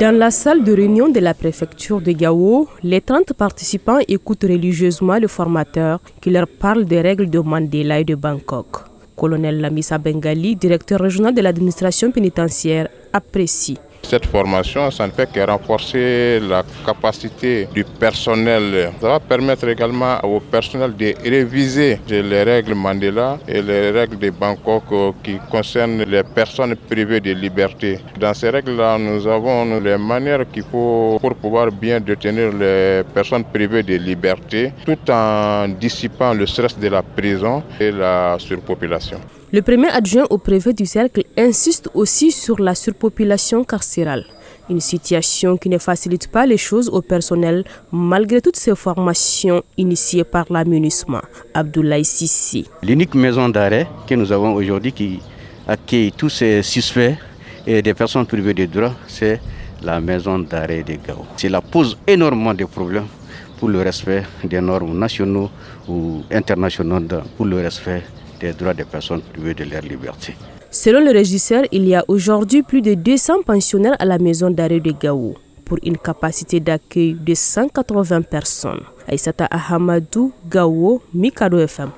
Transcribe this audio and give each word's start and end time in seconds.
Dans 0.00 0.16
la 0.16 0.30
salle 0.30 0.64
de 0.64 0.72
réunion 0.72 1.08
de 1.08 1.20
la 1.20 1.34
préfecture 1.34 2.00
de 2.00 2.12
Gao, 2.12 2.68
les 2.82 3.00
30 3.00 3.34
participants 3.34 3.98
écoutent 4.08 4.44
religieusement 4.44 5.18
le 5.18 5.28
formateur 5.28 6.00
qui 6.20 6.30
leur 6.30 6.46
parle 6.48 6.84
des 6.84 7.00
règles 7.00 7.28
de 7.28 7.38
Mandela 7.38 8.00
et 8.00 8.04
de 8.04 8.14
Bangkok. 8.14 8.84
Colonel 9.16 9.60
Lamisa 9.60 9.98
Bengali, 9.98 10.56
directeur 10.56 11.00
régional 11.00 11.34
de 11.34 11.42
l'administration 11.42 12.10
pénitentiaire, 12.10 12.88
apprécie 13.12 13.78
cette 14.12 14.26
formation, 14.26 14.90
ça 14.90 15.06
ne 15.06 15.12
fait 15.12 15.32
que 15.32 15.40
renforcer 15.40 16.38
la 16.46 16.62
capacité 16.84 17.66
du 17.72 17.82
personnel. 17.82 18.90
Ça 19.00 19.08
va 19.08 19.18
permettre 19.20 19.66
également 19.68 20.18
au 20.22 20.38
personnel 20.38 20.94
de 20.94 21.14
réviser 21.24 21.98
les 22.06 22.42
règles 22.42 22.74
Mandela 22.74 23.38
et 23.48 23.62
les 23.62 23.90
règles 23.90 24.18
de 24.18 24.28
Bangkok 24.28 24.84
qui 25.22 25.38
concernent 25.50 26.02
les 26.02 26.24
personnes 26.24 26.76
privées 26.76 27.20
de 27.20 27.32
liberté. 27.32 28.00
Dans 28.20 28.34
ces 28.34 28.50
règles-là, 28.50 28.98
nous 28.98 29.26
avons 29.26 29.80
les 29.80 29.96
manières 29.96 30.44
qu'il 30.52 30.64
faut 30.64 31.16
pour 31.18 31.34
pouvoir 31.34 31.72
bien 31.72 31.98
détenir 31.98 32.52
les 32.52 33.04
personnes 33.14 33.44
privées 33.44 33.82
de 33.82 33.96
liberté 33.96 34.72
tout 34.84 35.10
en 35.10 35.68
dissipant 35.68 36.34
le 36.34 36.46
stress 36.46 36.78
de 36.78 36.88
la 36.88 37.02
prison 37.02 37.62
et 37.80 37.90
la 37.90 38.36
surpopulation. 38.38 39.20
Le 39.54 39.60
premier 39.60 39.88
adjoint 39.90 40.24
au 40.30 40.38
préfet 40.38 40.72
du 40.72 40.86
cercle 40.86 41.24
insiste 41.36 41.90
aussi 41.92 42.30
sur 42.32 42.58
la 42.58 42.74
surpopulation 42.74 43.64
carcérale, 43.64 44.24
une 44.70 44.80
situation 44.80 45.58
qui 45.58 45.68
ne 45.68 45.76
facilite 45.76 46.28
pas 46.28 46.46
les 46.46 46.56
choses 46.56 46.88
au 46.88 47.02
personnel 47.02 47.62
malgré 47.92 48.40
toutes 48.40 48.56
ces 48.56 48.74
formations 48.74 49.62
initiées 49.76 50.24
par 50.24 50.46
l'aménagement. 50.48 51.20
Abdoulaye 51.52 52.02
Sissi. 52.02 52.66
L'unique 52.82 53.14
maison 53.14 53.50
d'arrêt 53.50 53.86
que 54.08 54.14
nous 54.14 54.32
avons 54.32 54.54
aujourd'hui 54.54 54.90
qui 54.94 55.20
accueille 55.68 56.12
tous 56.12 56.30
ces 56.30 56.62
suspects 56.62 57.14
et 57.66 57.82
des 57.82 57.92
personnes 57.92 58.24
privées 58.24 58.54
de 58.54 58.64
droits, 58.64 58.94
c'est 59.06 59.38
la 59.82 60.00
maison 60.00 60.38
d'arrêt 60.38 60.82
de 60.82 60.94
Gao. 60.94 61.26
Cela 61.36 61.60
pose 61.60 61.98
énormément 62.06 62.54
de 62.54 62.64
problèmes 62.64 63.06
pour 63.60 63.68
le 63.68 63.82
respect 63.82 64.22
des 64.44 64.62
normes 64.62 64.98
nationaux 64.98 65.50
ou 65.86 66.22
internationaux 66.30 67.00
pour 67.36 67.44
le 67.44 67.56
respect 67.58 68.02
des 68.42 68.52
droits 68.52 68.74
des 68.74 68.84
personnes 68.84 69.22
privées 69.22 69.54
de 69.54 69.64
leur 69.64 69.82
liberté. 69.82 70.34
Selon 70.70 71.00
le 71.00 71.10
régisseur, 71.12 71.62
il 71.70 71.86
y 71.86 71.94
a 71.94 72.04
aujourd'hui 72.08 72.62
plus 72.62 72.82
de 72.82 72.94
200 72.94 73.42
pensionnaires 73.46 73.96
à 73.98 74.04
la 74.04 74.18
maison 74.18 74.50
d'arrêt 74.50 74.80
de 74.80 74.90
Gao 74.92 75.34
pour 75.64 75.78
une 75.82 75.96
capacité 75.96 76.60
d'accueil 76.60 77.14
de 77.14 77.34
180 77.34 78.22
personnes. 78.22 78.82
Aïsata 79.06 79.46
Ahamadou, 79.50 80.32
Gao, 80.50 81.00
Mikado 81.14 81.58
FM. 81.58 81.90